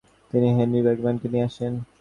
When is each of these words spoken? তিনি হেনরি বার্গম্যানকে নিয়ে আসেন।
তিনি 0.31 0.47
হেনরি 0.57 0.79
বার্গম্যানকে 0.85 1.27
নিয়ে 1.33 1.47
আসেন। 1.49 1.73